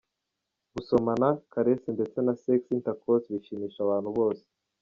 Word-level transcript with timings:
Gusomana, 0.73 1.27
caresses 1.53 1.95
ndetse 1.95 2.17
na 2.25 2.33
sex 2.41 2.59
intercourse 2.77 3.27
bishimisha 3.35 3.79
abantu 3.83 4.09
bose. 4.17 4.45